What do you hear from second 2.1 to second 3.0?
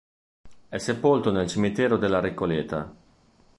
Recoleta.